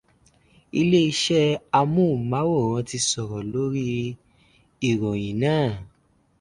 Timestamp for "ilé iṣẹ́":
0.79-1.59